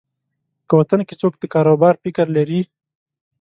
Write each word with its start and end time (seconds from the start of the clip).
که 0.67 0.73
وطن 0.79 0.99
کې 1.07 1.13
څوک 1.21 1.33
د 1.37 1.43
کاروبار 1.53 1.93
فکر 2.03 2.25
لري. 2.37 2.61